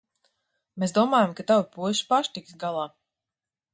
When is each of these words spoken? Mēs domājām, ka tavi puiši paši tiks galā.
Mēs 0.83 0.95
domājām, 0.95 1.35
ka 1.39 1.45
tavi 1.51 1.67
puiši 1.75 2.07
paši 2.15 2.35
tiks 2.39 2.57
galā. 2.65 2.89